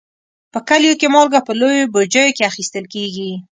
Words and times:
په 0.53 0.59
کلیو 0.67 0.99
کې 0.99 1.07
مالګه 1.13 1.39
په 1.47 1.51
لویو 1.59 1.91
بوجیو 1.93 2.35
کې 2.37 2.47
اخیستل 2.51 2.85
کېږي. 2.93 3.31